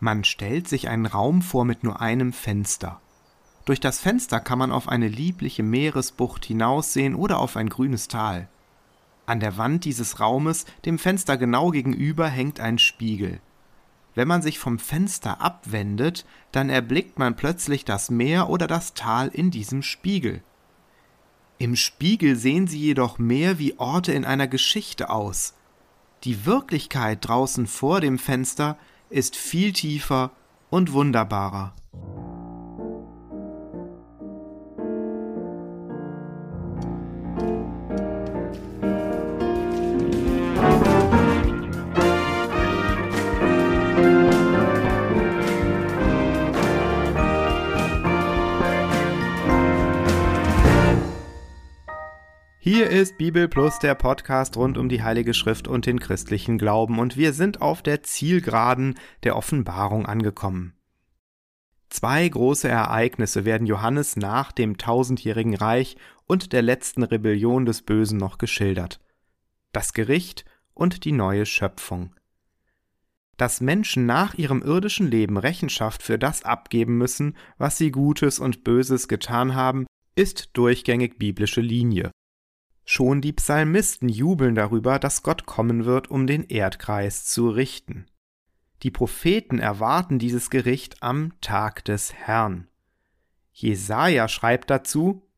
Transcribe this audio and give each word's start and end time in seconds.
Man 0.00 0.24
stellt 0.24 0.68
sich 0.68 0.88
einen 0.88 1.06
Raum 1.06 1.42
vor 1.42 1.64
mit 1.64 1.82
nur 1.82 2.00
einem 2.00 2.32
Fenster. 2.32 3.00
Durch 3.64 3.80
das 3.80 3.98
Fenster 3.98 4.40
kann 4.40 4.58
man 4.58 4.70
auf 4.70 4.88
eine 4.88 5.08
liebliche 5.08 5.62
Meeresbucht 5.62 6.44
hinaussehen 6.44 7.14
oder 7.14 7.38
auf 7.40 7.56
ein 7.56 7.68
grünes 7.68 8.06
Tal. 8.08 8.48
An 9.26 9.40
der 9.40 9.56
Wand 9.56 9.84
dieses 9.84 10.20
Raumes, 10.20 10.66
dem 10.84 10.98
Fenster 10.98 11.36
genau 11.36 11.70
gegenüber, 11.70 12.28
hängt 12.28 12.60
ein 12.60 12.78
Spiegel. 12.78 13.40
Wenn 14.14 14.28
man 14.28 14.40
sich 14.40 14.58
vom 14.58 14.78
Fenster 14.78 15.40
abwendet, 15.40 16.24
dann 16.52 16.70
erblickt 16.70 17.18
man 17.18 17.34
plötzlich 17.34 17.84
das 17.84 18.08
Meer 18.08 18.48
oder 18.48 18.66
das 18.66 18.94
Tal 18.94 19.28
in 19.28 19.50
diesem 19.50 19.82
Spiegel. 19.82 20.42
Im 21.58 21.74
Spiegel 21.74 22.36
sehen 22.36 22.66
sie 22.66 22.78
jedoch 22.78 23.18
mehr 23.18 23.58
wie 23.58 23.78
Orte 23.78 24.12
in 24.12 24.24
einer 24.24 24.46
Geschichte 24.46 25.10
aus. 25.10 25.54
Die 26.24 26.46
Wirklichkeit 26.46 27.26
draußen 27.26 27.66
vor 27.66 28.00
dem 28.00 28.18
Fenster 28.18 28.78
ist 29.10 29.36
viel 29.36 29.72
tiefer 29.72 30.30
und 30.70 30.92
wunderbarer. 30.92 31.74
Bibel 53.36 53.48
Plus, 53.48 53.78
der 53.78 53.94
Podcast 53.94 54.56
rund 54.56 54.78
um 54.78 54.88
die 54.88 55.02
Heilige 55.02 55.34
Schrift 55.34 55.68
und 55.68 55.84
den 55.84 56.00
christlichen 56.00 56.56
Glauben, 56.56 56.98
und 56.98 57.18
wir 57.18 57.34
sind 57.34 57.60
auf 57.60 57.82
der 57.82 58.02
Zielgeraden 58.02 58.94
der 59.24 59.36
Offenbarung 59.36 60.06
angekommen. 60.06 60.72
Zwei 61.90 62.26
große 62.26 62.66
Ereignisse 62.66 63.44
werden 63.44 63.66
Johannes 63.66 64.16
nach 64.16 64.52
dem 64.52 64.78
tausendjährigen 64.78 65.54
Reich 65.54 65.98
und 66.24 66.54
der 66.54 66.62
letzten 66.62 67.02
Rebellion 67.02 67.66
des 67.66 67.82
Bösen 67.82 68.16
noch 68.16 68.38
geschildert. 68.38 69.00
Das 69.70 69.92
Gericht 69.92 70.46
und 70.72 71.04
die 71.04 71.12
neue 71.12 71.44
Schöpfung. 71.44 72.14
Dass 73.36 73.60
Menschen 73.60 74.06
nach 74.06 74.32
ihrem 74.32 74.62
irdischen 74.62 75.10
Leben 75.10 75.36
Rechenschaft 75.36 76.02
für 76.02 76.18
das 76.18 76.42
abgeben 76.42 76.96
müssen, 76.96 77.36
was 77.58 77.76
sie 77.76 77.90
Gutes 77.90 78.38
und 78.38 78.64
Böses 78.64 79.08
getan 79.08 79.54
haben, 79.54 79.84
ist 80.14 80.52
durchgängig 80.54 81.18
biblische 81.18 81.60
Linie. 81.60 82.10
Schon 82.88 83.20
die 83.20 83.32
Psalmisten 83.32 84.08
jubeln 84.08 84.54
darüber, 84.54 85.00
dass 85.00 85.24
Gott 85.24 85.44
kommen 85.44 85.84
wird, 85.86 86.08
um 86.08 86.28
den 86.28 86.44
Erdkreis 86.44 87.24
zu 87.24 87.50
richten. 87.50 88.06
Die 88.84 88.92
Propheten 88.92 89.58
erwarten 89.58 90.20
dieses 90.20 90.50
Gericht 90.50 91.02
am 91.02 91.32
Tag 91.40 91.84
des 91.84 92.14
Herrn. 92.14 92.68
Jesaja 93.52 94.28
schreibt 94.28 94.70
dazu: 94.70 95.28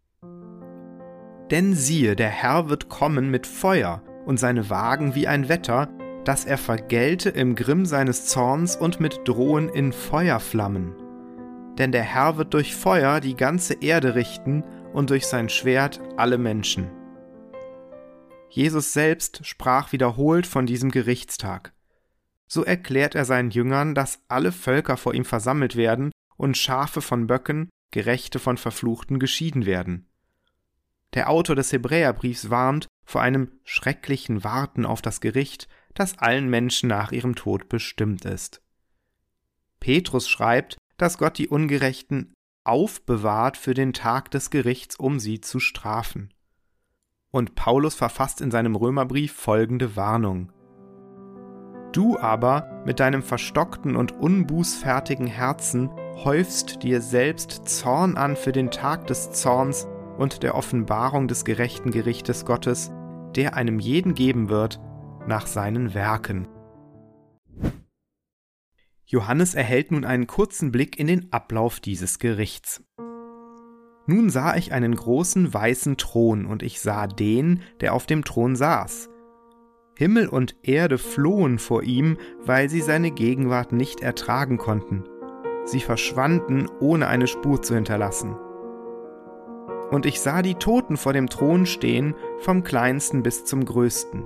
Denn 1.51 1.75
siehe, 1.75 2.17
der 2.17 2.29
Herr 2.29 2.69
wird 2.69 2.91
kommen 2.91 3.31
mit 3.31 3.47
Feuer 3.47 4.03
und 4.27 4.39
seine 4.39 4.69
Wagen 4.69 5.15
wie 5.15 5.27
ein 5.27 5.49
Wetter, 5.49 5.89
dass 6.25 6.45
er 6.45 6.59
vergelte 6.59 7.31
im 7.31 7.55
Grimm 7.55 7.87
seines 7.87 8.27
Zorns 8.27 8.77
und 8.77 9.01
mit 9.01 9.21
Drohen 9.25 9.71
in 9.71 9.93
Feuerflammen. 9.93 10.95
Denn 11.79 11.93
der 11.93 12.03
Herr 12.03 12.37
wird 12.37 12.53
durch 12.53 12.77
Feuer 12.77 13.21
die 13.21 13.37
ganze 13.37 13.73
Erde 13.81 14.17
richten 14.17 14.65
und 14.93 15.09
durch 15.09 15.27
sein 15.27 15.49
Schwert 15.49 15.99
alle 16.19 16.37
Menschen. 16.37 16.98
Jesus 18.51 18.93
selbst 18.93 19.47
sprach 19.47 19.93
wiederholt 19.93 20.47
von 20.47 20.67
diesem 20.67 20.91
Gerichtstag. 20.91 21.73
So 22.47 22.65
erklärt 22.65 23.15
er 23.15 23.25
seinen 23.25 23.51
Jüngern, 23.51 23.95
dass 23.95 24.23
alle 24.29 24.53
Völker 24.53 24.97
vor 24.97 25.15
ihm 25.15 25.25
versammelt 25.25 25.77
werden 25.77 26.11
und 26.37 26.57
Schafe 26.57 27.03
von 27.03 27.27
Böcken, 27.27 27.69
Gerechte 27.91 28.39
von 28.39 28.57
Verfluchten 28.57 29.19
geschieden 29.19 29.67
werden. 29.67 30.09
Der 31.15 31.31
Autor 31.31 31.57
des 31.57 31.73
Hebräerbriefs 31.73 32.51
warnt 32.51 32.87
vor 33.05 33.23
einem 33.23 33.51
schrecklichen 33.65 34.45
Warten 34.45 34.85
auf 34.85 35.03
das 35.03 35.21
Gericht, 35.21 35.69
das 35.95 36.19
allen 36.19 36.49
Menschen 36.49 36.89
nach 36.89 37.13
ihrem 37.13 37.35
Tod 37.35 37.69
bestimmt 37.69 38.25
ist. 38.25 38.63
Petrus 39.81 40.29
schreibt, 40.29 40.77
dass 40.97 41.19
Gott 41.19 41.39
die 41.39 41.49
Ungerechten 41.49 42.35
aufbewahrt 42.65 43.57
für 43.57 43.75
den 43.75 43.93
Tag 43.93 44.31
des 44.31 44.51
Gerichts, 44.51 44.97
um 44.97 45.19
sie 45.19 45.41
zu 45.41 45.61
strafen. 45.61 46.33
Und 47.31 47.55
Paulus 47.55 47.95
verfasst 47.95 48.41
in 48.41 48.51
seinem 48.51 48.75
Römerbrief 48.75 49.33
folgende 49.33 49.97
Warnung. 49.97 50.53
Du 51.93 52.19
aber 52.19 52.83
mit 52.85 53.01
deinem 53.01 53.23
verstockten 53.23 53.97
und 53.97 54.13
unbußfertigen 54.13 55.27
Herzen 55.27 55.91
häufst 56.25 56.83
dir 56.83 57.01
selbst 57.01 57.69
Zorn 57.69 58.17
an 58.17 58.37
für 58.37 58.53
den 58.53 58.71
Tag 58.71 59.07
des 59.07 59.33
Zorns 59.33 59.87
und 60.19 60.43
der 60.43 60.55
Offenbarung 60.55 61.29
des 61.29 61.45
gerechten 61.45 61.91
Gerichtes 61.91 62.45
Gottes, 62.45 62.91
der 63.37 63.55
einem 63.55 63.79
jeden 63.79 64.15
geben 64.15 64.49
wird 64.49 64.81
nach 65.27 65.47
seinen 65.47 65.95
Werken. 65.95 66.49
Johannes 69.05 69.55
erhält 69.55 69.91
nun 69.91 70.05
einen 70.05 70.27
kurzen 70.27 70.71
Blick 70.71 70.99
in 70.99 71.07
den 71.07 71.33
Ablauf 71.33 71.81
dieses 71.81 72.19
Gerichts. 72.19 72.85
Nun 74.11 74.31
sah 74.31 74.57
ich 74.57 74.73
einen 74.73 74.97
großen 74.97 75.53
weißen 75.53 75.99
Thron, 75.99 76.47
und 76.47 76.63
ich 76.63 76.81
sah 76.81 77.07
den, 77.07 77.61
der 77.83 77.93
auf 77.93 78.07
dem 78.07 78.25
Thron 78.25 78.57
saß. 78.57 79.11
Himmel 79.99 80.29
und 80.29 80.57
Erde 80.63 80.97
flohen 80.97 81.59
vor 81.59 81.83
ihm, 81.83 82.17
weil 82.43 82.71
sie 82.71 82.81
seine 82.81 83.11
Gegenwart 83.11 83.73
nicht 83.73 84.01
ertragen 84.01 84.57
konnten. 84.57 85.05
Sie 85.67 85.81
verschwanden, 85.81 86.69
ohne 86.81 87.07
eine 87.07 87.27
Spur 87.27 87.61
zu 87.61 87.75
hinterlassen. 87.75 88.35
Und 89.91 90.07
ich 90.07 90.21
sah 90.21 90.41
die 90.41 90.55
Toten 90.55 90.97
vor 90.97 91.13
dem 91.13 91.29
Thron 91.29 91.67
stehen, 91.67 92.15
vom 92.39 92.65
kleinsten 92.65 93.23
bis 93.23 93.45
zum 93.45 93.67
größten. 93.67 94.25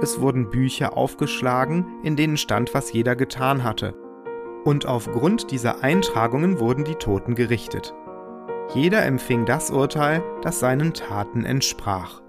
Es 0.00 0.20
wurden 0.20 0.50
Bücher 0.50 0.96
aufgeschlagen, 0.96 1.86
in 2.02 2.16
denen 2.16 2.36
stand, 2.36 2.74
was 2.74 2.92
jeder 2.92 3.14
getan 3.14 3.62
hatte. 3.62 3.94
Und 4.64 4.86
aufgrund 4.86 5.52
dieser 5.52 5.84
Eintragungen 5.84 6.58
wurden 6.58 6.82
die 6.82 6.96
Toten 6.96 7.36
gerichtet. 7.36 7.94
Jeder 8.74 9.04
empfing 9.04 9.44
das 9.44 9.70
Urteil, 9.70 10.22
das 10.40 10.58
seinen 10.58 10.94
Taten 10.94 11.44
entsprach. 11.44 12.22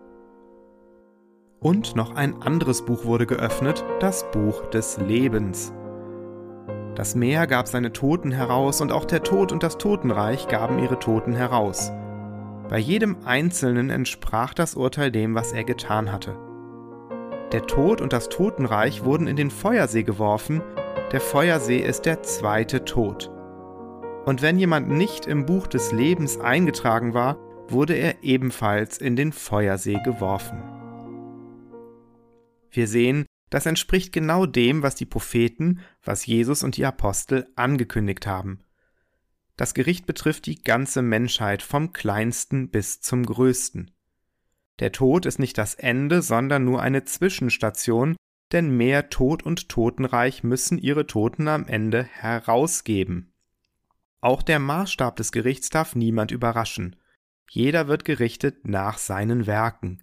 Und 1.62 1.96
noch 1.96 2.16
ein 2.16 2.42
anderes 2.42 2.84
Buch 2.84 3.06
wurde 3.06 3.26
geöffnet, 3.26 3.86
das 4.02 4.30
Buch 4.32 4.70
des 4.70 4.98
Lebens. 4.98 5.74
Das 6.96 7.16
Meer 7.16 7.48
gab 7.48 7.70
seine 7.70 7.94
Toten 7.94 8.32
heraus, 8.32 8.82
und 8.82 8.92
auch 8.92 9.06
der 9.06 9.24
Tod 9.24 9.54
und 9.54 9.64
das 9.64 9.78
Totenreich 9.78 10.50
gaben 10.50 10.80
ihre 10.80 11.00
Toten 11.00 11.34
heraus. 11.34 11.94
Bei 12.68 12.78
jedem 12.78 13.18
Einzelnen 13.24 13.90
entsprach 13.90 14.54
das 14.54 14.76
Urteil 14.76 15.12
dem, 15.12 15.36
was 15.36 15.54
er 15.54 15.64
getan 15.64 16.12
hatte. 16.12 16.36
Der 17.54 17.66
Tod 17.68 18.02
und 18.02 18.12
das 18.12 18.28
Totenreich 18.28 19.06
wurden 19.06 19.28
in 19.28 19.38
den 19.38 19.50
Feuersee 19.50 20.04
geworfen, 20.04 20.62
der 21.14 21.22
Feuersee 21.22 21.78
ist 21.78 22.06
der 22.06 22.22
zweite 22.24 22.84
Tod. 22.84 23.32
Und 24.26 24.42
wenn 24.42 24.58
jemand 24.58 24.90
nicht 24.90 25.26
im 25.26 25.46
Buch 25.46 25.68
des 25.68 25.92
Lebens 25.92 26.40
eingetragen 26.40 27.14
war, 27.14 27.38
wurde 27.70 27.94
er 27.94 28.24
ebenfalls 28.24 28.98
in 28.98 29.16
den 29.16 29.34
Feuersee 29.34 30.00
geworfen. 30.04 30.64
Wir 32.72 32.88
sehen, 32.88 33.26
das 33.50 33.66
entspricht 33.66 34.14
genau 34.14 34.46
dem, 34.46 34.82
was 34.82 34.96
die 34.96 35.06
Propheten, 35.06 35.82
was 36.04 36.26
Jesus 36.26 36.64
und 36.64 36.78
die 36.78 36.86
Apostel 36.86 37.48
angekündigt 37.56 38.26
haben. 38.26 38.60
Das 39.58 39.74
Gericht 39.74 40.08
betrifft 40.08 40.48
die 40.48 40.62
ganze 40.62 41.02
Menschheit 41.02 41.62
vom 41.62 41.94
kleinsten 41.94 42.70
bis 42.70 43.02
zum 43.02 43.26
größten. 43.26 43.92
Der 44.80 44.92
Tod 44.92 45.28
ist 45.28 45.38
nicht 45.38 45.58
das 45.58 45.76
Ende, 45.76 46.22
sondern 46.22 46.66
nur 46.66 46.82
eine 46.82 47.04
Zwischenstation, 47.04 48.16
denn 48.52 48.76
mehr 48.76 49.10
Tod 49.10 49.44
und 49.44 49.70
Totenreich 49.70 50.44
müssen 50.44 50.80
ihre 50.80 51.06
Toten 51.06 51.48
am 51.48 51.68
Ende 51.68 52.04
herausgeben. 52.04 53.33
Auch 54.24 54.42
der 54.42 54.60
Maßstab 54.60 55.18
des 55.18 55.34
Gerichts 55.34 55.70
darf 55.70 55.96
niemand 55.96 56.32
überraschen. 56.32 56.96
Jeder 57.50 57.90
wird 57.90 58.06
gerichtet 58.06 58.66
nach 58.66 58.98
seinen 58.98 59.48
Werken. 59.48 60.02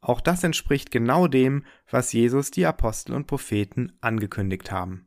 Auch 0.00 0.22
das 0.22 0.42
entspricht 0.42 0.90
genau 0.90 1.26
dem, 1.26 1.66
was 1.90 2.14
Jesus 2.14 2.50
die 2.50 2.64
Apostel 2.64 3.12
und 3.12 3.26
Propheten 3.26 3.92
angekündigt 4.00 4.72
haben. 4.72 5.06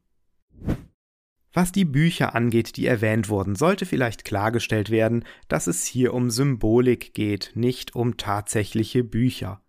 Was 1.54 1.72
die 1.72 1.86
Bücher 1.86 2.36
angeht, 2.36 2.78
die 2.78 2.86
erwähnt 2.86 3.30
wurden, 3.30 3.56
sollte 3.56 3.88
vielleicht 3.88 4.26
klargestellt 4.26 4.92
werden, 4.92 5.26
dass 5.48 5.66
es 5.66 5.84
hier 5.84 6.14
um 6.14 6.30
Symbolik 6.30 7.16
geht, 7.16 7.54
nicht 7.56 7.96
um 7.96 8.16
tatsächliche 8.16 9.04
Bücher. 9.04 9.64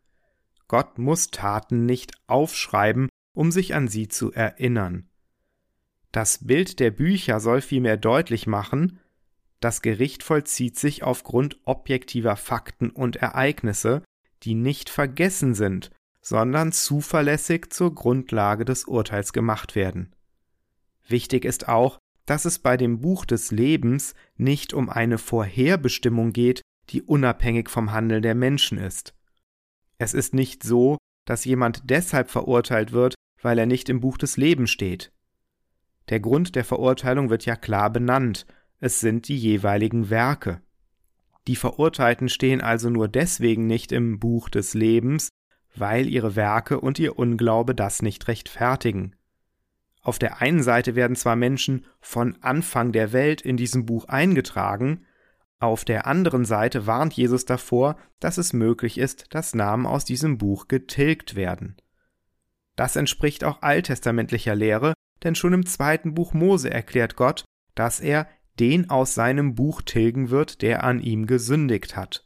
Gott 0.69 0.99
muss 0.99 1.31
Taten 1.31 1.87
nicht 1.87 2.12
aufschreiben, 2.26 3.08
um 3.32 3.50
sich 3.50 3.75
an 3.75 3.88
sie 3.88 4.08
zu 4.08 4.32
erinnern. 4.32 5.08
Das 6.16 6.46
Bild 6.46 6.80
der 6.80 6.90
Bücher 6.92 7.40
soll 7.40 7.60
vielmehr 7.60 7.98
deutlich 7.98 8.46
machen, 8.46 9.00
das 9.60 9.82
Gericht 9.82 10.22
vollzieht 10.22 10.78
sich 10.78 11.02
aufgrund 11.02 11.60
objektiver 11.64 12.36
Fakten 12.36 12.88
und 12.88 13.16
Ereignisse, 13.16 14.02
die 14.42 14.54
nicht 14.54 14.88
vergessen 14.88 15.52
sind, 15.52 15.90
sondern 16.22 16.72
zuverlässig 16.72 17.70
zur 17.70 17.94
Grundlage 17.94 18.64
des 18.64 18.84
Urteils 18.84 19.34
gemacht 19.34 19.74
werden. 19.74 20.16
Wichtig 21.06 21.44
ist 21.44 21.68
auch, 21.68 21.98
dass 22.24 22.46
es 22.46 22.60
bei 22.60 22.78
dem 22.78 23.02
Buch 23.02 23.26
des 23.26 23.50
Lebens 23.50 24.14
nicht 24.38 24.72
um 24.72 24.88
eine 24.88 25.18
Vorherbestimmung 25.18 26.32
geht, 26.32 26.62
die 26.88 27.02
unabhängig 27.02 27.68
vom 27.68 27.92
Handeln 27.92 28.22
der 28.22 28.34
Menschen 28.34 28.78
ist. 28.78 29.12
Es 29.98 30.14
ist 30.14 30.32
nicht 30.32 30.62
so, 30.62 30.96
dass 31.26 31.44
jemand 31.44 31.90
deshalb 31.90 32.30
verurteilt 32.30 32.92
wird, 32.92 33.16
weil 33.42 33.58
er 33.58 33.66
nicht 33.66 33.90
im 33.90 34.00
Buch 34.00 34.16
des 34.16 34.38
Lebens 34.38 34.70
steht. 34.70 35.12
Der 36.08 36.20
Grund 36.20 36.55
der 36.55 36.64
Verurteilung 36.64 37.31
wird 37.31 37.47
ja 37.47 37.56
klar 37.56 37.91
benannt, 37.91 38.47
es 38.79 39.00
sind 39.00 39.29
die 39.29 39.37
jeweiligen 39.37 40.11
Werke. 40.11 40.61
Die 41.49 41.56
Verurteilten 41.56 42.29
stehen 42.29 42.61
also 42.61 42.91
nur 42.91 43.08
deswegen 43.08 43.67
nicht 43.67 43.93
im 43.93 44.19
Buch 44.19 44.49
des 44.49 44.75
Lebens, 44.75 45.31
weil 45.75 46.08
ihre 46.08 46.37
Werke 46.37 46.81
und 46.81 46.99
ihr 46.99 47.19
Unglaube 47.19 47.75
das 47.75 48.03
nicht 48.03 48.29
rechtfertigen. 48.29 49.14
Auf 50.03 50.19
der 50.19 50.41
einen 50.41 50.62
Seite 50.62 50.94
werden 50.94 51.17
zwar 51.17 51.37
Menschen 51.37 51.85
von 52.00 52.37
Anfang 52.41 52.93
der 52.93 53.12
Welt 53.12 53.41
in 53.41 53.56
diesem 53.56 53.87
Buch 53.87 54.05
eingetragen, 54.06 55.05
auf 55.59 55.87
der 55.87 56.06
anderen 56.06 56.44
Seite 56.44 56.87
warnt 56.87 57.14
Jesus 57.14 57.47
davor, 57.47 57.97
dass 58.20 58.37
es 58.37 58.52
möglich 58.52 58.99
ist, 58.99 59.35
dass 59.35 59.55
Namen 59.55 59.87
aus 59.87 60.05
diesem 60.05 60.37
Buch 60.37 60.69
getilgt 60.69 61.35
werden. 61.35 61.76
Das 62.76 62.97
entspricht 62.97 63.43
auch 63.43 63.62
alttestamentlicher 63.62 64.55
Lehre, 64.55 64.93
denn 65.22 65.34
schon 65.34 65.52
im 65.52 65.66
zweiten 65.66 66.14
Buch 66.14 66.32
Mose 66.34 66.70
erklärt 66.70 67.16
Gott, 67.16 67.44
dass 67.74 68.00
er 68.00 68.28
den 68.58 68.90
aus 68.90 69.14
seinem 69.14 69.54
Buch 69.54 69.82
tilgen 69.82 70.30
wird, 70.30 70.62
der 70.62 70.84
an 70.84 71.00
ihm 71.00 71.26
gesündigt 71.26 71.96
hat. 71.96 72.24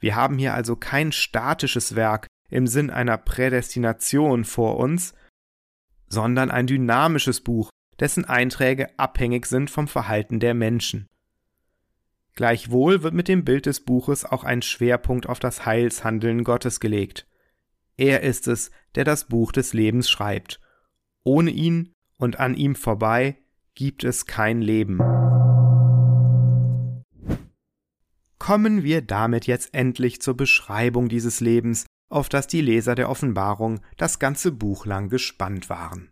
Wir 0.00 0.16
haben 0.16 0.38
hier 0.38 0.54
also 0.54 0.74
kein 0.74 1.12
statisches 1.12 1.94
Werk 1.94 2.26
im 2.50 2.66
Sinn 2.66 2.90
einer 2.90 3.18
Prädestination 3.18 4.44
vor 4.44 4.78
uns, 4.78 5.14
sondern 6.08 6.50
ein 6.50 6.66
dynamisches 6.66 7.40
Buch, 7.40 7.70
dessen 8.00 8.24
Einträge 8.24 8.98
abhängig 8.98 9.46
sind 9.46 9.70
vom 9.70 9.88
Verhalten 9.88 10.40
der 10.40 10.54
Menschen. 10.54 11.08
Gleichwohl 12.34 13.02
wird 13.02 13.14
mit 13.14 13.28
dem 13.28 13.44
Bild 13.44 13.66
des 13.66 13.84
Buches 13.84 14.24
auch 14.24 14.44
ein 14.44 14.62
Schwerpunkt 14.62 15.28
auf 15.28 15.38
das 15.38 15.66
Heilshandeln 15.66 16.44
Gottes 16.44 16.80
gelegt. 16.80 17.26
Er 17.96 18.22
ist 18.22 18.48
es, 18.48 18.70
der 18.94 19.04
das 19.04 19.24
Buch 19.24 19.52
des 19.52 19.74
Lebens 19.74 20.10
schreibt. 20.10 20.61
Ohne 21.24 21.50
ihn 21.50 21.92
und 22.18 22.40
an 22.40 22.54
ihm 22.54 22.74
vorbei 22.74 23.38
gibt 23.74 24.04
es 24.04 24.26
kein 24.26 24.60
Leben. 24.60 24.98
Kommen 28.38 28.82
wir 28.82 29.02
damit 29.02 29.46
jetzt 29.46 29.72
endlich 29.72 30.20
zur 30.20 30.36
Beschreibung 30.36 31.08
dieses 31.08 31.40
Lebens, 31.40 31.86
auf 32.08 32.28
das 32.28 32.46
die 32.48 32.60
Leser 32.60 32.94
der 32.94 33.08
Offenbarung 33.08 33.80
das 33.96 34.18
ganze 34.18 34.52
Buch 34.52 34.84
lang 34.84 35.08
gespannt 35.08 35.70
waren. 35.70 36.10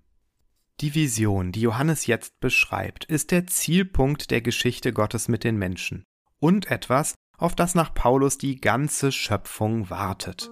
Die 0.80 0.94
Vision, 0.94 1.52
die 1.52 1.60
Johannes 1.60 2.06
jetzt 2.06 2.40
beschreibt, 2.40 3.04
ist 3.04 3.32
der 3.32 3.46
Zielpunkt 3.46 4.30
der 4.30 4.40
Geschichte 4.40 4.92
Gottes 4.92 5.28
mit 5.28 5.44
den 5.44 5.56
Menschen 5.56 6.04
und 6.38 6.70
etwas, 6.70 7.14
auf 7.36 7.54
das 7.54 7.74
nach 7.74 7.92
Paulus 7.92 8.38
die 8.38 8.60
ganze 8.60 9.12
Schöpfung 9.12 9.90
wartet. 9.90 10.50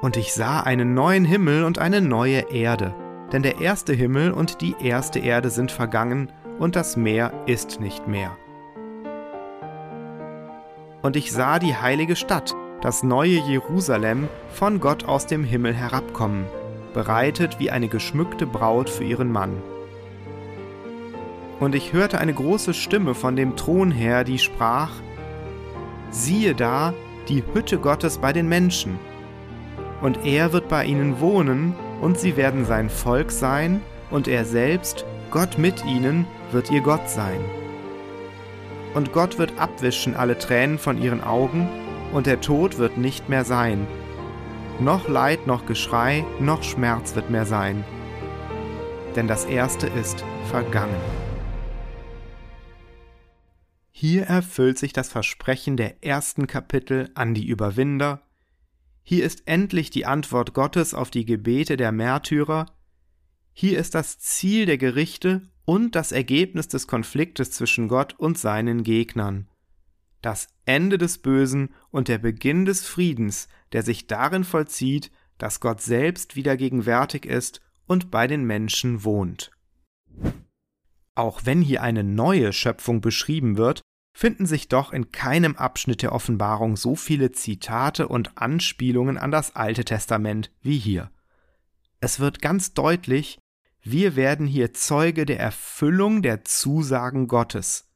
Und 0.00 0.16
ich 0.16 0.32
sah 0.32 0.60
einen 0.60 0.94
neuen 0.94 1.24
Himmel 1.24 1.64
und 1.64 1.78
eine 1.78 2.00
neue 2.00 2.52
Erde, 2.52 2.94
denn 3.32 3.42
der 3.42 3.60
erste 3.60 3.92
Himmel 3.92 4.32
und 4.32 4.60
die 4.60 4.76
erste 4.80 5.18
Erde 5.18 5.50
sind 5.50 5.72
vergangen, 5.72 6.32
und 6.58 6.74
das 6.74 6.96
Meer 6.96 7.32
ist 7.46 7.78
nicht 7.78 8.08
mehr 8.08 8.36
und 11.02 11.16
ich 11.16 11.32
sah 11.32 11.58
die 11.58 11.76
heilige 11.76 12.16
Stadt, 12.16 12.54
das 12.80 13.02
neue 13.02 13.38
Jerusalem, 13.38 14.28
von 14.50 14.80
Gott 14.80 15.04
aus 15.04 15.26
dem 15.26 15.44
Himmel 15.44 15.74
herabkommen, 15.74 16.46
bereitet 16.94 17.58
wie 17.58 17.70
eine 17.70 17.88
geschmückte 17.88 18.46
Braut 18.46 18.90
für 18.90 19.04
ihren 19.04 19.32
Mann. 19.32 19.62
Und 21.60 21.74
ich 21.74 21.92
hörte 21.92 22.18
eine 22.18 22.34
große 22.34 22.72
Stimme 22.74 23.14
von 23.14 23.36
dem 23.36 23.56
Thron 23.56 23.90
her, 23.90 24.24
die 24.24 24.38
sprach, 24.38 24.90
Siehe 26.10 26.54
da, 26.54 26.94
die 27.28 27.42
Hütte 27.52 27.78
Gottes 27.78 28.18
bei 28.18 28.32
den 28.32 28.48
Menschen. 28.48 28.98
Und 30.00 30.24
er 30.24 30.52
wird 30.52 30.68
bei 30.68 30.84
ihnen 30.84 31.20
wohnen, 31.20 31.74
und 32.00 32.18
sie 32.18 32.36
werden 32.36 32.64
sein 32.64 32.90
Volk 32.90 33.32
sein, 33.32 33.82
und 34.10 34.28
er 34.28 34.44
selbst, 34.44 35.04
Gott 35.30 35.58
mit 35.58 35.84
ihnen, 35.84 36.26
wird 36.52 36.70
ihr 36.70 36.80
Gott 36.80 37.08
sein 37.08 37.40
und 38.98 39.12
Gott 39.12 39.38
wird 39.38 39.58
abwischen 39.58 40.14
alle 40.14 40.38
Tränen 40.38 40.78
von 40.78 41.00
ihren 41.00 41.22
Augen, 41.22 41.68
und 42.12 42.26
der 42.26 42.40
Tod 42.40 42.78
wird 42.78 42.96
nicht 42.96 43.28
mehr 43.28 43.44
sein. 43.44 43.86
Noch 44.80 45.08
Leid, 45.08 45.46
noch 45.46 45.66
Geschrei, 45.66 46.24
noch 46.40 46.62
Schmerz 46.62 47.14
wird 47.14 47.30
mehr 47.30 47.44
sein. 47.44 47.84
Denn 49.14 49.28
das 49.28 49.44
Erste 49.44 49.86
ist 49.88 50.24
vergangen. 50.50 51.00
Hier 53.90 54.24
erfüllt 54.24 54.78
sich 54.78 54.92
das 54.92 55.10
Versprechen 55.10 55.76
der 55.76 56.02
ersten 56.02 56.46
Kapitel 56.46 57.10
an 57.14 57.34
die 57.34 57.46
Überwinder. 57.46 58.22
Hier 59.10 59.24
ist 59.24 59.44
endlich 59.46 59.88
die 59.88 60.04
Antwort 60.04 60.52
Gottes 60.52 60.92
auf 60.92 61.10
die 61.10 61.24
Gebete 61.24 61.78
der 61.78 61.92
Märtyrer. 61.92 62.66
Hier 63.54 63.78
ist 63.78 63.94
das 63.94 64.18
Ziel 64.18 64.66
der 64.66 64.76
Gerichte 64.76 65.48
und 65.64 65.94
das 65.94 66.12
Ergebnis 66.12 66.68
des 66.68 66.86
Konfliktes 66.86 67.50
zwischen 67.52 67.88
Gott 67.88 68.16
und 68.18 68.36
seinen 68.36 68.82
Gegnern. 68.82 69.48
Das 70.20 70.48
Ende 70.66 70.98
des 70.98 71.16
Bösen 71.16 71.70
und 71.90 72.08
der 72.08 72.18
Beginn 72.18 72.66
des 72.66 72.86
Friedens, 72.86 73.48
der 73.72 73.82
sich 73.82 74.08
darin 74.08 74.44
vollzieht, 74.44 75.10
dass 75.38 75.60
Gott 75.60 75.80
selbst 75.80 76.36
wieder 76.36 76.58
gegenwärtig 76.58 77.24
ist 77.24 77.62
und 77.86 78.10
bei 78.10 78.26
den 78.26 78.44
Menschen 78.44 79.04
wohnt. 79.04 79.52
Auch 81.14 81.46
wenn 81.46 81.62
hier 81.62 81.82
eine 81.82 82.04
neue 82.04 82.52
Schöpfung 82.52 83.00
beschrieben 83.00 83.56
wird, 83.56 83.80
finden 84.18 84.46
sich 84.46 84.66
doch 84.66 84.92
in 84.92 85.12
keinem 85.12 85.54
Abschnitt 85.54 86.02
der 86.02 86.10
Offenbarung 86.10 86.76
so 86.76 86.96
viele 86.96 87.30
Zitate 87.30 88.08
und 88.08 88.36
Anspielungen 88.36 89.16
an 89.16 89.30
das 89.30 89.54
Alte 89.54 89.84
Testament 89.84 90.50
wie 90.60 90.76
hier. 90.76 91.12
Es 92.00 92.18
wird 92.18 92.42
ganz 92.42 92.74
deutlich, 92.74 93.38
wir 93.80 94.16
werden 94.16 94.48
hier 94.48 94.74
Zeuge 94.74 95.24
der 95.24 95.38
Erfüllung 95.38 96.20
der 96.20 96.44
Zusagen 96.44 97.28
Gottes. 97.28 97.86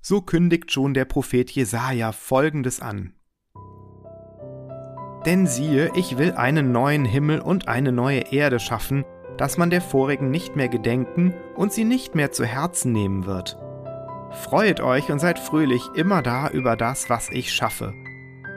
So 0.00 0.20
kündigt 0.20 0.72
schon 0.72 0.94
der 0.94 1.04
Prophet 1.04 1.48
Jesaja 1.52 2.10
folgendes 2.10 2.80
an. 2.80 3.14
Denn 5.26 5.46
siehe, 5.46 5.92
ich 5.94 6.18
will 6.18 6.32
einen 6.32 6.72
neuen 6.72 7.04
Himmel 7.04 7.38
und 7.38 7.68
eine 7.68 7.92
neue 7.92 8.32
Erde 8.32 8.58
schaffen, 8.58 9.04
dass 9.38 9.58
man 9.58 9.70
der 9.70 9.80
vorigen 9.80 10.28
nicht 10.28 10.56
mehr 10.56 10.68
gedenken 10.68 11.34
und 11.54 11.72
sie 11.72 11.84
nicht 11.84 12.16
mehr 12.16 12.32
zu 12.32 12.44
Herzen 12.44 12.90
nehmen 12.90 13.26
wird. 13.26 13.56
Freuet 14.30 14.80
euch 14.80 15.10
und 15.10 15.18
seid 15.18 15.38
fröhlich 15.38 15.82
immer 15.94 16.22
da 16.22 16.48
über 16.50 16.76
das, 16.76 17.08
was 17.08 17.30
ich 17.30 17.52
schaffe. 17.52 17.94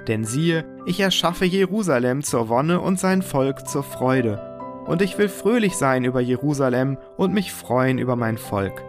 Denn 0.07 0.23
siehe, 0.23 0.65
ich 0.85 0.99
erschaffe 0.99 1.45
Jerusalem 1.45 2.23
zur 2.23 2.49
Wonne 2.49 2.81
und 2.81 2.99
sein 2.99 3.21
Volk 3.21 3.67
zur 3.67 3.83
Freude, 3.83 4.83
und 4.85 5.01
ich 5.01 5.17
will 5.17 5.29
fröhlich 5.29 5.75
sein 5.75 6.03
über 6.03 6.19
Jerusalem 6.19 6.97
und 7.17 7.33
mich 7.33 7.53
freuen 7.53 7.99
über 7.99 8.15
mein 8.15 8.37
Volk. 8.37 8.83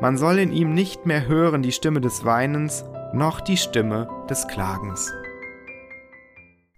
Man 0.00 0.16
soll 0.16 0.38
in 0.38 0.52
ihm 0.52 0.74
nicht 0.74 1.06
mehr 1.06 1.26
hören 1.26 1.62
die 1.62 1.72
Stimme 1.72 2.00
des 2.00 2.24
Weinens, 2.24 2.84
noch 3.12 3.40
die 3.40 3.56
Stimme 3.56 4.08
des 4.30 4.46
Klagens. 4.46 5.12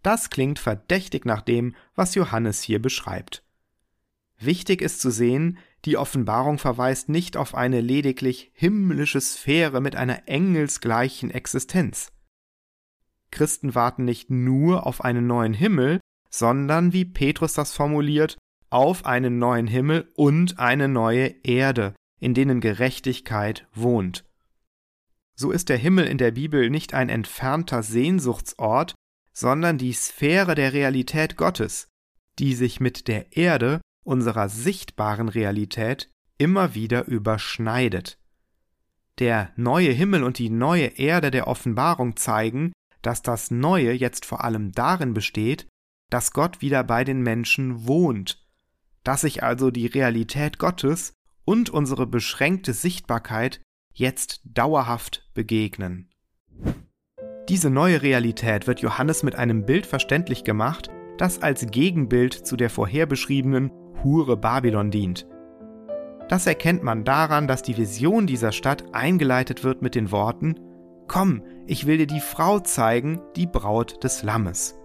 Das 0.03 0.31
klingt 0.31 0.59
verdächtig 0.59 1.27
nach 1.27 1.43
dem, 1.43 1.75
was 1.95 2.15
Johannes 2.15 2.63
hier 2.63 2.81
beschreibt. 2.81 3.45
Wichtig 4.39 4.81
ist 4.81 5.01
zu 5.03 5.11
sehen, 5.11 5.59
die 5.85 5.97
Offenbarung 5.97 6.59
verweist 6.59 7.09
nicht 7.09 7.37
auf 7.37 7.55
eine 7.55 7.81
lediglich 7.81 8.51
himmlische 8.55 9.21
Sphäre 9.21 9.81
mit 9.81 9.97
einer 9.97 10.29
engelsgleichen 10.29 11.31
Existenz. 11.31 12.13
Christen 13.31 13.75
warten 13.75 14.05
nicht 14.05 14.31
nur 14.31 14.87
auf 14.87 15.03
einen 15.05 15.27
neuen 15.27 15.55
Himmel, 15.55 16.01
sondern, 16.29 16.93
wie 16.93 17.05
Petrus 17.05 17.55
das 17.55 17.73
formuliert, 17.73 18.37
auf 18.69 19.05
einen 19.05 19.39
neuen 19.39 19.67
Himmel 19.67 20.11
und 20.15 20.59
eine 20.59 20.89
neue 20.89 21.35
Erde, 21.45 21.95
in 22.21 22.35
denen 22.35 22.61
Gerechtigkeit 22.61 23.67
wohnt. 23.75 24.25
So 25.35 25.51
ist 25.51 25.69
der 25.71 25.79
Himmel 25.79 26.07
in 26.07 26.19
der 26.19 26.33
Bibel 26.33 26.71
nicht 26.71 26.93
ein 26.93 27.09
entfernter 27.09 27.83
Sehnsuchtsort, 27.83 28.95
sondern 29.33 29.79
die 29.79 29.93
Sphäre 29.93 30.55
der 30.55 30.73
Realität 30.73 31.37
Gottes, 31.37 31.89
die 32.39 32.55
sich 32.55 32.79
mit 32.79 33.09
der 33.09 33.37
Erde, 33.37 33.81
unserer 34.05 34.49
sichtbaren 34.49 35.29
Realität, 35.29 36.11
immer 36.39 36.75
wieder 36.75 37.07
überschneidet. 37.07 38.19
Der 39.19 39.53
neue 39.57 39.91
Himmel 39.91 40.23
und 40.23 40.39
die 40.39 40.51
neue 40.51 40.87
Erde 40.87 41.31
der 41.31 41.47
Offenbarung 41.47 42.17
zeigen, 42.17 42.73
dass 43.03 43.23
das 43.23 43.51
Neue 43.51 43.93
jetzt 43.93 44.25
vor 44.25 44.45
allem 44.45 44.73
darin 44.73 45.15
besteht, 45.15 45.67
dass 46.11 46.33
Gott 46.33 46.61
wieder 46.61 46.85
bei 46.85 47.05
den 47.05 47.23
Menschen 47.23 47.87
wohnt, 47.87 48.43
dass 49.05 49.23
sich 49.23 49.43
also 49.43 49.71
die 49.71 49.87
Realität 49.87 50.59
Gottes 50.59 51.13
und 51.45 51.71
unsere 51.71 52.07
beschränkte 52.07 52.73
Sichtbarkeit 52.73 53.61
jetzt 53.93 54.41
dauerhaft 54.45 55.29
begegnen. 55.35 56.11
Diese 57.49 57.71
neue 57.71 58.03
Realität 58.03 58.67
wird 58.67 58.81
Johannes 58.81 59.23
mit 59.23 59.35
einem 59.35 59.67
Bild 59.67 59.87
verständlich 59.87 60.45
gemacht, 60.45 60.91
das 61.19 61.43
als 61.43 61.67
Gegenbild 61.67 62.33
zu 62.33 62.57
der 62.57 62.71
vorher 62.71 63.07
beschriebenen 63.07 63.71
Hure 64.05 64.37
Babylon 64.37 64.91
dient. 64.91 65.27
Das 66.29 66.47
erkennt 66.47 66.83
man 66.83 67.05
daran, 67.05 67.49
dass 67.49 67.63
die 67.63 67.77
Vision 67.77 68.27
dieser 68.27 68.53
Stadt 68.53 68.85
eingeleitet 68.93 69.65
wird 69.65 69.83
mit 69.83 69.95
den 69.95 70.13
Worten 70.13 70.55
Komm, 71.09 71.43
ich 71.67 71.87
will 71.89 71.99
dir 71.99 72.07
die 72.07 72.21
Frau 72.21 72.61
zeigen, 72.61 73.21
die 73.35 73.49
Braut 73.49 74.05
des 74.05 74.23
Lammes. 74.23 74.79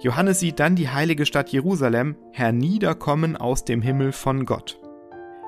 Johannes 0.00 0.40
sieht 0.40 0.58
dann 0.58 0.74
die 0.74 0.88
heilige 0.88 1.26
Stadt 1.26 1.50
Jerusalem 1.50 2.16
herniederkommen 2.32 3.36
aus 3.36 3.66
dem 3.66 3.82
Himmel 3.82 4.12
von 4.12 4.46
Gott. 4.46 4.80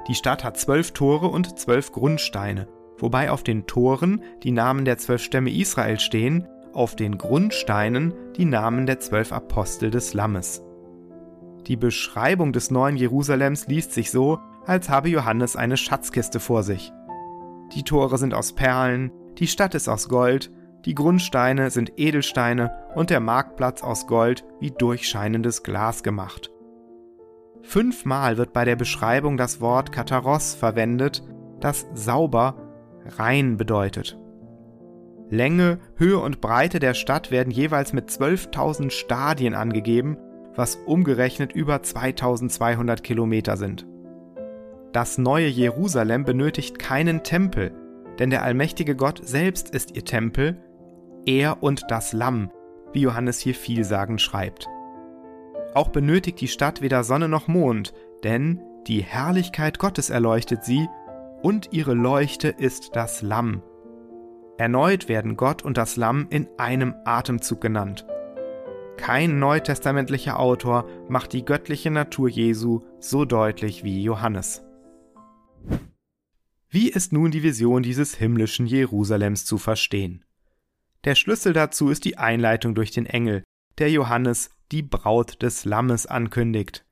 Die 0.07 0.15
Stadt 0.15 0.45
hat 0.45 0.59
zwölf 0.59 0.93
Tore 0.93 1.29
und 1.29 1.59
zwölf 1.59 1.93
Grundsteine, 1.93 2.69
wobei 2.99 3.31
auf 3.31 3.43
den 3.43 3.67
Toren 3.67 4.23
die 4.43 4.53
Namen 4.53 4.85
der 4.85 4.99
zwölf 4.99 5.23
Stämme 5.23 5.51
Israel 5.51 5.99
stehen, 5.99 6.47
auf 6.75 6.95
den 6.95 7.17
Grundsteinen 7.17 8.13
die 8.37 8.45
Namen 8.45 8.85
der 8.85 9.01
zwölf 9.01 9.33
Apostel 9.33 9.91
des 9.91 10.13
Lammes. 10.13 10.63
Die 11.67 11.77
Beschreibung 11.77 12.53
des 12.53 12.71
neuen 12.71 12.97
Jerusalems 12.97 13.67
liest 13.67 13.93
sich 13.93 14.11
so, 14.11 14.39
als 14.67 14.89
habe 14.89 15.09
Johannes 15.09 15.57
eine 15.57 15.77
Schatzkiste 15.77 16.39
vor 16.39 16.63
sich. 16.63 16.93
Die 17.75 17.83
Tore 17.83 18.19
sind 18.19 18.35
aus 18.35 18.53
Perlen, 18.53 19.11
die 19.39 19.49
Stadt 19.49 19.75
ist 19.75 19.89
aus 19.89 20.09
Gold, 20.09 20.53
die 20.85 20.95
Grundsteine 20.95 21.71
sind 21.71 21.95
Edelsteine 21.97 22.71
und 22.95 23.11
der 23.11 23.19
Marktplatz 23.19 23.83
aus 23.83 24.07
Gold 24.07 24.45
wie 24.61 24.71
durchscheinendes 24.71 25.65
Glas 25.65 26.05
gemacht. 26.05 26.53
Fünfmal 27.63 28.37
wird 28.37 28.53
bei 28.53 28.65
der 28.65 28.77
Beschreibung 28.77 29.37
das 29.37 29.61
Wort 29.61 29.91
Kataros 29.91 30.55
verwendet, 30.55 31.25
das 31.59 31.87
sauber, 31.95 32.55
rein 33.19 33.57
bedeutet. 33.57 34.17
Länge, 35.29 35.81
Höhe 35.97 36.19
und 36.21 36.41
Breite 36.41 36.79
der 36.79 36.95
Stadt 36.95 37.33
werden 37.33 37.51
jeweils 37.51 37.93
mit 37.93 38.09
12.000 38.09 38.91
Stadien 38.91 39.55
angegeben, 39.55 40.17
was 40.57 40.77
umgerechnet 40.87 41.53
über 41.53 41.83
2200 41.83 43.05
Kilometer 43.05 43.57
sind. 43.57 43.87
Das 44.93 45.19
neue 45.19 45.47
Jerusalem 45.47 46.25
benötigt 46.25 46.79
keinen 46.79 47.23
Tempel, 47.23 47.73
denn 48.19 48.31
der 48.31 48.43
allmächtige 48.43 48.97
Gott 48.97 49.21
selbst 49.23 49.71
ist 49.71 49.95
ihr 49.95 50.05
Tempel, 50.05 50.57
er 51.27 51.63
und 51.63 51.85
das 51.89 52.13
Lamm, 52.13 52.51
wie 52.93 53.03
Johannes 53.03 53.41
hier 53.41 53.55
vielsagend 53.55 54.21
schreibt. 54.21 54.69
Auch 55.75 55.89
benötigt 55.89 56.41
die 56.41 56.49
Stadt 56.49 56.81
weder 56.81 57.05
Sonne 57.05 57.29
noch 57.29 57.49
Mond, 57.49 57.93
denn 58.25 58.63
die 58.87 59.03
Herrlichkeit 59.03 59.79
Gottes 59.79 60.09
erleuchtet 60.09 60.65
sie, 60.65 60.89
und 61.43 61.69
ihre 61.73 61.93
Leuchte 61.93 62.49
ist 62.49 62.97
das 62.97 63.21
Lamm. 63.21 63.63
Erneut 64.57 65.09
werden 65.09 65.37
Gott 65.37 65.63
und 65.63 65.77
das 65.77 65.97
Lamm 65.97 66.29
in 66.31 66.49
einem 66.57 66.95
Atemzug 67.05 67.61
genannt. 67.61 68.07
Kein 68.97 69.39
neutestamentlicher 69.39 70.39
Autor 70.39 70.89
macht 71.09 71.33
die 71.33 71.45
göttliche 71.45 71.91
Natur 71.91 72.29
Jesu 72.29 72.83
so 72.99 73.25
deutlich 73.25 73.85
wie 73.85 74.03
Johannes. 74.03 74.63
Wie 76.69 76.91
ist 76.91 77.13
nun 77.13 77.31
die 77.31 77.43
Vision 77.43 77.83
dieses 77.83 78.17
himmlischen 78.17 78.67
Jerusalems 78.67 79.45
zu 79.45 79.59
verstehen? 79.59 80.25
Der 81.05 81.15
Schlüssel 81.15 81.53
dazu 81.53 81.89
ist 81.89 82.05
die 82.05 82.19
Einleitung 82.19 82.75
durch 82.75 82.91
den 82.91 83.07
Engel, 83.07 83.45
der 83.79 83.91
Johannes 83.91 84.51
die 84.73 84.83
Braut 84.83 85.41
des 85.43 85.65
Lammes 85.65 86.07
ankündigt. 86.07 86.85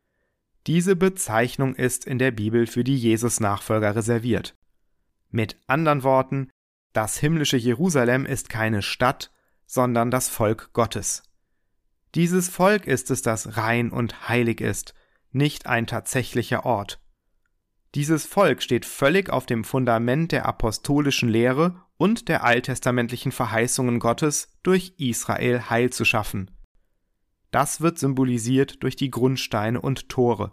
Diese 0.67 0.97
Bezeichnung 0.97 1.75
ist 1.75 2.07
in 2.07 2.19
der 2.19 2.31
Bibel 2.31 2.67
für 2.67 2.85
die 2.85 2.97
Jesus-Nachfolger 2.97 3.97
reserviert. 3.97 4.55
Mit 5.31 5.59
anderen 5.67 6.05
Worten, 6.05 6.49
das 6.93 7.19
himmlische 7.19 7.57
Jerusalem 7.57 8.25
ist 8.25 8.49
keine 8.49 8.81
Stadt, 8.81 9.33
sondern 9.67 10.11
das 10.11 10.29
Volk 10.29 10.73
Gottes. 10.73 11.25
Dieses 12.15 12.49
Volk 12.49 12.87
ist 12.87 13.11
es, 13.11 13.23
das 13.23 13.57
rein 13.57 13.91
und 13.91 14.29
heilig 14.29 14.61
ist, 14.61 14.95
nicht 15.33 15.67
ein 15.67 15.89
tatsächlicher 15.89 16.65
Ort. 16.65 17.01
Dieses 17.97 18.25
Volk 18.25 18.63
steht 18.63 18.87
völlig 18.87 19.31
auf 19.31 19.47
dem 19.47 19.65
Fundament 19.65 20.31
der 20.31 20.47
apostolischen 20.47 21.29
Lehre 21.29 21.83
und 21.97 22.29
der 22.29 22.45
alttestamentlichen 22.45 23.33
Verheißungen 23.33 23.99
Gottes, 23.99 24.49
durch 24.63 24.95
Israel 24.99 25.71
Heil 25.71 25.91
zu 25.91 26.05
schaffen. 26.05 26.51
Das 27.51 27.81
wird 27.81 27.99
symbolisiert 27.99 28.83
durch 28.83 28.97
die 28.97 29.11
Grundsteine 29.11 29.81
und 29.81 30.09
Tore, 30.09 30.51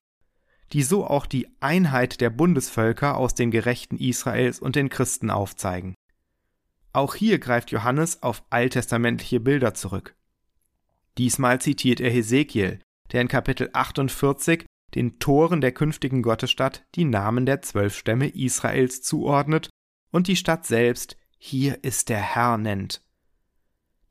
die 0.73 0.83
so 0.83 1.05
auch 1.05 1.25
die 1.25 1.47
Einheit 1.59 2.21
der 2.21 2.29
Bundesvölker 2.29 3.17
aus 3.17 3.35
den 3.35 3.51
Gerechten 3.51 3.97
Israels 3.97 4.59
und 4.59 4.75
den 4.75 4.89
Christen 4.89 5.29
aufzeigen. 5.29 5.95
Auch 6.93 7.15
hier 7.15 7.39
greift 7.39 7.71
Johannes 7.71 8.21
auf 8.21 8.43
alttestamentliche 8.49 9.39
Bilder 9.39 9.73
zurück. 9.73 10.15
Diesmal 11.17 11.61
zitiert 11.61 11.99
er 11.99 12.09
Hesekiel, 12.09 12.79
der 13.11 13.21
in 13.21 13.27
Kapitel 13.27 13.69
48 13.73 14.65
den 14.95 15.19
Toren 15.19 15.61
der 15.61 15.71
künftigen 15.71 16.21
Gottesstadt 16.21 16.85
die 16.95 17.05
Namen 17.05 17.45
der 17.45 17.61
zwölf 17.61 17.95
Stämme 17.95 18.27
Israels 18.27 19.01
zuordnet 19.01 19.69
und 20.11 20.27
die 20.27 20.35
Stadt 20.35 20.65
selbst 20.65 21.17
hier 21.37 21.83
ist 21.83 22.09
der 22.09 22.21
Herr 22.21 22.57
nennt. 22.57 23.01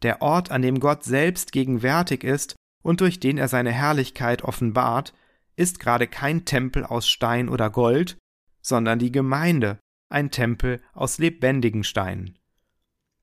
Der 0.03 0.23
Ort, 0.23 0.51
an 0.51 0.63
dem 0.63 0.81
Gott 0.81 1.05
selbst 1.05 1.53
gegenwärtig 1.53 2.25
ist 2.25 2.57
und 2.83 3.01
durch 3.01 3.21
den 3.21 3.39
er 3.39 3.49
seine 3.49 3.73
Herrlichkeit 3.73 4.43
offenbart, 4.43 5.15
ist 5.57 5.79
gerade 5.79 6.07
kein 6.07 6.45
Tempel 6.47 6.85
aus 6.85 7.07
Stein 7.07 7.49
oder 7.49 7.69
Gold, 7.71 8.17
sondern 8.63 8.99
die 8.99 9.13
Gemeinde, 9.13 9.79
ein 10.09 10.31
Tempel 10.31 10.83
aus 10.95 11.19
lebendigen 11.19 11.85
Steinen. 11.85 12.39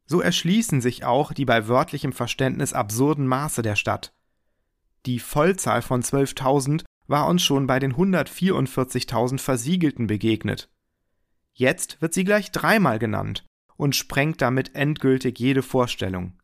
So 0.08 0.22
erschließen 0.22 0.82
sich 0.82 1.04
auch 1.04 1.34
die 1.34 1.46
bei 1.46 1.68
wörtlichem 1.68 2.14
Verständnis 2.14 2.74
absurden 2.74 3.28
Maße 3.28 3.62
der 3.62 3.76
Stadt. 3.76 4.14
Die 5.06 5.20
Vollzahl 5.20 5.82
von 5.82 6.02
12.000 6.02 6.84
war 7.08 7.28
uns 7.28 7.44
schon 7.44 7.68
bei 7.68 7.80
den 7.80 7.94
144.000 7.94 9.40
Versiegelten 9.40 10.08
begegnet. 10.08 10.70
Jetzt 11.54 12.02
wird 12.02 12.14
sie 12.14 12.24
gleich 12.24 12.52
dreimal 12.52 13.00
genannt 13.00 13.46
und 13.76 13.96
sprengt 13.96 14.42
damit 14.42 14.76
endgültig 14.76 15.40
jede 15.40 15.62
Vorstellung. 15.62 16.40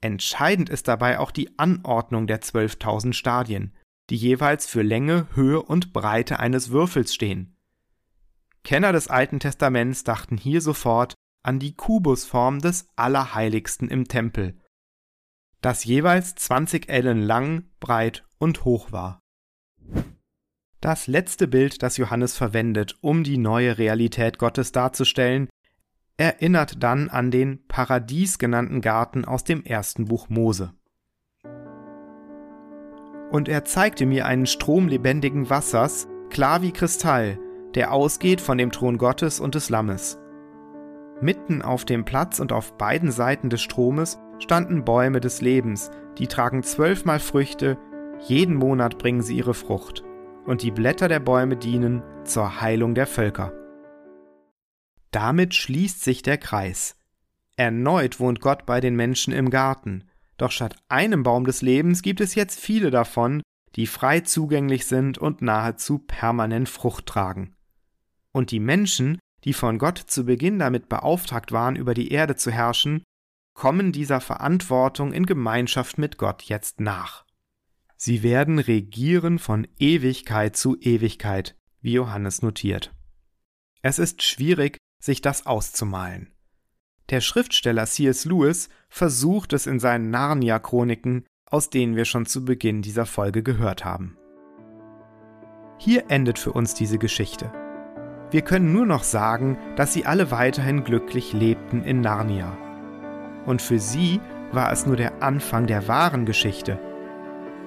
Entscheidend 0.00 0.68
ist 0.68 0.88
dabei 0.88 1.18
auch 1.18 1.30
die 1.30 1.58
Anordnung 1.58 2.26
der 2.26 2.42
12.000 2.42 3.12
Stadien, 3.12 3.74
die 4.10 4.16
jeweils 4.16 4.66
für 4.66 4.82
Länge, 4.82 5.26
Höhe 5.34 5.60
und 5.60 5.92
Breite 5.92 6.38
eines 6.38 6.70
Würfels 6.70 7.14
stehen. 7.14 7.56
Kenner 8.62 8.92
des 8.92 9.08
Alten 9.08 9.40
Testaments 9.40 10.04
dachten 10.04 10.36
hier 10.36 10.60
sofort 10.60 11.14
an 11.46 11.60
die 11.60 11.74
Kubusform 11.74 12.58
des 12.60 12.88
Allerheiligsten 12.96 13.88
im 13.88 14.08
Tempel, 14.08 14.58
das 15.60 15.84
jeweils 15.84 16.34
20 16.34 16.88
Ellen 16.88 17.22
lang, 17.22 17.70
breit 17.78 18.24
und 18.38 18.64
hoch 18.64 18.90
war. 18.90 19.20
Das 20.80 21.06
letzte 21.06 21.46
Bild, 21.46 21.82
das 21.84 21.98
Johannes 21.98 22.36
verwendet, 22.36 22.96
um 23.00 23.22
die 23.22 23.38
neue 23.38 23.78
Realität 23.78 24.38
Gottes 24.38 24.72
darzustellen, 24.72 25.48
erinnert 26.16 26.82
dann 26.82 27.08
an 27.08 27.30
den 27.30 27.64
Paradies 27.68 28.38
genannten 28.38 28.80
Garten 28.80 29.24
aus 29.24 29.44
dem 29.44 29.64
ersten 29.64 30.06
Buch 30.06 30.28
Mose. 30.28 30.72
Und 33.30 33.48
er 33.48 33.64
zeigte 33.64 34.04
mir 34.04 34.26
einen 34.26 34.46
Strom 34.46 34.88
lebendigen 34.88 35.48
Wassers, 35.48 36.08
klar 36.28 36.62
wie 36.62 36.72
Kristall, 36.72 37.38
der 37.74 37.92
ausgeht 37.92 38.40
von 38.40 38.58
dem 38.58 38.72
Thron 38.72 38.98
Gottes 38.98 39.38
und 39.38 39.54
des 39.54 39.70
Lammes. 39.70 40.18
Mitten 41.20 41.62
auf 41.62 41.84
dem 41.84 42.04
Platz 42.04 42.40
und 42.40 42.52
auf 42.52 42.76
beiden 42.76 43.10
Seiten 43.10 43.48
des 43.48 43.62
Stromes 43.62 44.18
standen 44.38 44.84
Bäume 44.84 45.20
des 45.20 45.40
Lebens, 45.40 45.90
die 46.18 46.26
tragen 46.26 46.62
zwölfmal 46.62 47.20
Früchte, 47.20 47.78
jeden 48.26 48.54
Monat 48.54 48.98
bringen 48.98 49.22
sie 49.22 49.36
ihre 49.36 49.54
Frucht, 49.54 50.04
und 50.44 50.62
die 50.62 50.70
Blätter 50.70 51.08
der 51.08 51.20
Bäume 51.20 51.56
dienen 51.56 52.02
zur 52.24 52.60
Heilung 52.60 52.94
der 52.94 53.06
Völker. 53.06 53.52
Damit 55.10 55.54
schließt 55.54 56.04
sich 56.04 56.22
der 56.22 56.36
Kreis. 56.36 56.96
Erneut 57.56 58.20
wohnt 58.20 58.40
Gott 58.40 58.66
bei 58.66 58.80
den 58.80 58.96
Menschen 58.96 59.32
im 59.32 59.48
Garten, 59.48 60.04
doch 60.36 60.50
statt 60.50 60.76
einem 60.88 61.22
Baum 61.22 61.46
des 61.46 61.62
Lebens 61.62 62.02
gibt 62.02 62.20
es 62.20 62.34
jetzt 62.34 62.60
viele 62.60 62.90
davon, 62.90 63.42
die 63.76 63.86
frei 63.86 64.20
zugänglich 64.20 64.86
sind 64.86 65.16
und 65.16 65.40
nahezu 65.40 65.98
permanent 65.98 66.68
Frucht 66.68 67.06
tragen. 67.06 67.54
Und 68.32 68.50
die 68.50 68.60
Menschen, 68.60 69.18
die 69.46 69.54
von 69.54 69.78
Gott 69.78 69.98
zu 69.98 70.24
Beginn 70.24 70.58
damit 70.58 70.88
beauftragt 70.88 71.52
waren, 71.52 71.76
über 71.76 71.94
die 71.94 72.10
Erde 72.10 72.34
zu 72.34 72.50
herrschen, 72.50 73.04
kommen 73.54 73.92
dieser 73.92 74.20
Verantwortung 74.20 75.12
in 75.12 75.24
Gemeinschaft 75.24 75.98
mit 75.98 76.18
Gott 76.18 76.42
jetzt 76.42 76.80
nach. 76.80 77.24
Sie 77.96 78.22
werden 78.22 78.58
regieren 78.58 79.38
von 79.38 79.66
Ewigkeit 79.78 80.56
zu 80.56 80.76
Ewigkeit, 80.78 81.56
wie 81.80 81.92
Johannes 81.92 82.42
notiert. 82.42 82.92
Es 83.82 83.98
ist 84.00 84.22
schwierig, 84.22 84.78
sich 85.00 85.22
das 85.22 85.46
auszumalen. 85.46 86.34
Der 87.08 87.20
Schriftsteller 87.20 87.86
C.S. 87.86 88.24
Lewis 88.24 88.68
versucht 88.88 89.52
es 89.52 89.66
in 89.66 89.78
seinen 89.78 90.10
Narnia-Chroniken, 90.10 91.24
aus 91.48 91.70
denen 91.70 91.94
wir 91.94 92.04
schon 92.04 92.26
zu 92.26 92.44
Beginn 92.44 92.82
dieser 92.82 93.06
Folge 93.06 93.44
gehört 93.44 93.84
haben. 93.84 94.18
Hier 95.78 96.10
endet 96.10 96.40
für 96.40 96.52
uns 96.52 96.74
diese 96.74 96.98
Geschichte. 96.98 97.65
Wir 98.30 98.42
können 98.42 98.72
nur 98.72 98.86
noch 98.86 99.04
sagen, 99.04 99.56
dass 99.76 99.92
sie 99.92 100.04
alle 100.04 100.30
weiterhin 100.30 100.82
glücklich 100.82 101.32
lebten 101.32 101.84
in 101.84 102.00
Narnia. 102.00 102.56
Und 103.46 103.62
für 103.62 103.78
sie 103.78 104.20
war 104.50 104.72
es 104.72 104.84
nur 104.84 104.96
der 104.96 105.22
Anfang 105.22 105.66
der 105.66 105.86
wahren 105.86 106.26
Geschichte. 106.26 106.78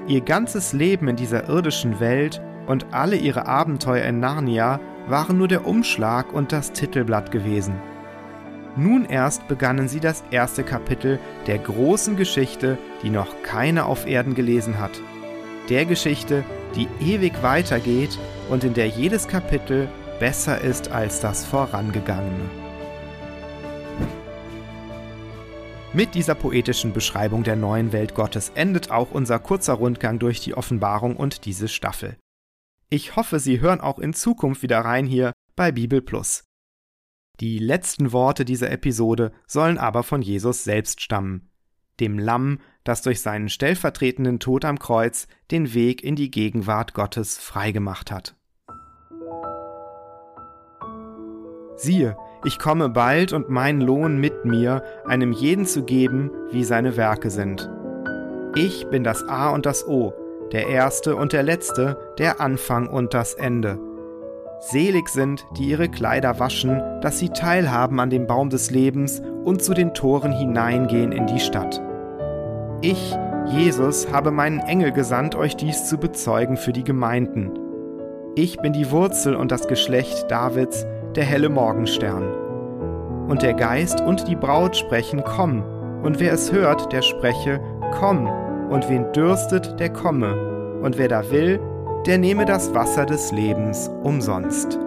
Ihr 0.07 0.21
ganzes 0.21 0.73
Leben 0.73 1.07
in 1.07 1.15
dieser 1.15 1.47
irdischen 1.47 1.99
Welt 1.99 2.41
und 2.67 2.87
alle 2.91 3.15
ihre 3.15 3.47
Abenteuer 3.47 4.05
in 4.05 4.19
Narnia 4.19 4.79
waren 5.07 5.37
nur 5.37 5.47
der 5.47 5.65
Umschlag 5.65 6.33
und 6.33 6.51
das 6.51 6.73
Titelblatt 6.73 7.31
gewesen. 7.31 7.75
Nun 8.75 9.05
erst 9.05 9.47
begannen 9.47 9.87
sie 9.87 9.99
das 9.99 10.23
erste 10.29 10.63
Kapitel 10.63 11.19
der 11.47 11.57
großen 11.57 12.15
Geschichte, 12.15 12.77
die 13.01 13.09
noch 13.09 13.43
keiner 13.43 13.87
auf 13.87 14.07
Erden 14.07 14.35
gelesen 14.35 14.79
hat. 14.79 14.91
Der 15.69 15.85
Geschichte, 15.85 16.43
die 16.75 16.87
ewig 16.99 17.41
weitergeht 17.41 18.17
und 18.49 18.63
in 18.63 18.73
der 18.73 18.87
jedes 18.87 19.27
Kapitel 19.27 19.87
besser 20.19 20.61
ist 20.61 20.91
als 20.91 21.19
das 21.19 21.45
vorangegangene. 21.45 22.49
Mit 25.91 26.13
dieser 26.13 26.35
poetischen 26.35 26.93
Beschreibung 26.93 27.43
der 27.43 27.55
neuen 27.55 27.91
Welt 27.91 28.13
Gottes 28.13 28.51
endet 28.53 28.91
auch 28.91 29.09
unser 29.11 29.39
kurzer 29.39 29.73
Rundgang 29.73 30.19
durch 30.19 30.39
die 30.39 30.53
Offenbarung 30.53 31.15
und 31.15 31.45
diese 31.45 31.67
Staffel. 31.67 32.15
Ich 32.89 33.15
hoffe, 33.15 33.39
Sie 33.39 33.59
hören 33.59 33.81
auch 33.81 33.97
in 33.97 34.13
Zukunft 34.13 34.61
wieder 34.61 34.79
rein 34.79 35.07
hier 35.07 35.31
bei 35.55 35.71
Bibel 35.71 36.01
Plus. 36.01 36.43
Die 37.39 37.57
letzten 37.57 38.11
Worte 38.11 38.45
dieser 38.45 38.69
Episode 38.69 39.31
sollen 39.47 39.77
aber 39.77 40.03
von 40.03 40.21
Jesus 40.21 40.63
selbst 40.63 41.01
stammen, 41.01 41.49
dem 41.99 42.19
Lamm, 42.19 42.59
das 42.83 43.01
durch 43.01 43.21
seinen 43.21 43.49
stellvertretenden 43.49 44.39
Tod 44.39 44.65
am 44.65 44.77
Kreuz 44.77 45.27
den 45.49 45.73
Weg 45.73 46.03
in 46.03 46.15
die 46.15 46.29
Gegenwart 46.29 46.93
Gottes 46.93 47.37
freigemacht 47.37 48.11
hat. 48.11 48.38
Siehe, 51.81 52.17
ich 52.43 52.59
komme 52.59 52.89
bald 52.89 53.31
und 53.31 53.49
mein 53.49 53.79
Lohn 53.79 54.17
mit 54.17 54.43
mir, 54.43 54.83
einem 55.05 55.31
jeden 55.31 55.65
zu 55.65 55.83
geben, 55.83 56.29
wie 56.51 56.65
seine 56.65 56.97
Werke 56.97 57.29
sind. 57.29 57.69
Ich 58.53 58.87
bin 58.87 59.05
das 59.05 59.25
A 59.29 59.51
und 59.51 59.65
das 59.65 59.87
O, 59.87 60.13
der 60.51 60.67
Erste 60.67 61.15
und 61.15 61.31
der 61.31 61.41
Letzte, 61.41 61.97
der 62.17 62.41
Anfang 62.41 62.89
und 62.89 63.13
das 63.13 63.33
Ende. 63.33 63.79
Selig 64.59 65.07
sind, 65.07 65.45
die 65.57 65.69
ihre 65.69 65.87
Kleider 65.87 66.37
waschen, 66.37 66.81
dass 66.99 67.17
sie 67.17 67.29
teilhaben 67.29 68.01
an 68.01 68.09
dem 68.09 68.27
Baum 68.27 68.49
des 68.49 68.71
Lebens 68.71 69.21
und 69.45 69.63
zu 69.63 69.73
den 69.73 69.93
Toren 69.93 70.33
hineingehen 70.33 71.13
in 71.13 71.27
die 71.27 71.39
Stadt. 71.39 71.81
Ich, 72.81 73.15
Jesus, 73.45 74.11
habe 74.11 74.31
meinen 74.31 74.59
Engel 74.59 74.91
gesandt, 74.91 75.33
euch 75.33 75.55
dies 75.55 75.87
zu 75.87 75.97
bezeugen 75.97 76.57
für 76.57 76.73
die 76.73 76.83
Gemeinden. 76.83 77.53
Ich 78.35 78.57
bin 78.59 78.73
die 78.73 78.91
Wurzel 78.91 79.33
und 79.33 79.49
das 79.53 79.69
Geschlecht 79.69 80.29
Davids, 80.29 80.85
der 81.19 81.25
helle 81.25 81.49
Morgenstern. 81.49 82.23
Und 83.27 83.41
der 83.41 83.53
Geist 83.53 83.99
und 83.99 84.25
die 84.29 84.37
Braut 84.37 84.77
sprechen, 84.77 85.21
komm, 85.25 85.63
und 86.01 86.21
wer 86.21 86.31
es 86.31 86.49
hört, 86.49 86.93
der 86.93 87.01
spreche, 87.01 87.59
komm, 87.99 88.25
und 88.69 88.87
wen 88.87 89.11
dürstet, 89.11 89.77
der 89.81 89.89
komme, 89.89 90.79
und 90.81 90.97
wer 90.97 91.09
da 91.09 91.29
will, 91.29 91.59
der 92.05 92.19
nehme 92.19 92.45
das 92.45 92.73
Wasser 92.73 93.05
des 93.05 93.33
Lebens 93.33 93.91
umsonst. 94.01 94.79